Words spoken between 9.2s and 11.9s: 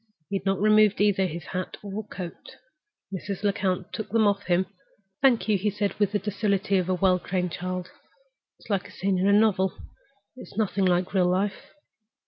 a novel—it's like nothing in real life."